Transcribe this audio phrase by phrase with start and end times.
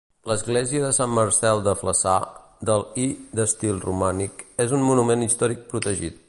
[0.29, 2.15] L'església de Sant Marcel de Flaçà,
[2.71, 3.05] del i
[3.41, 6.19] d'estil romànic, és un monument històric protegit.